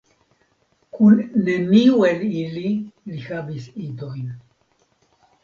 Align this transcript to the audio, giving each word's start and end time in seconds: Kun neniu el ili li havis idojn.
Kun 0.95 1.19
neniu 1.49 1.99
el 2.07 2.25
ili 2.39 2.65
li 3.11 3.21
havis 3.27 3.69
idojn. 3.91 4.27